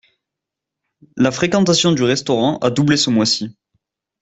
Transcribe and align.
La 1.15 1.29
fréquentation 1.29 1.91
du 1.91 2.01
restaurant 2.01 2.57
a 2.57 2.71
doublé 2.71 2.97
ce 2.97 3.11
mois-ci. 3.11 3.55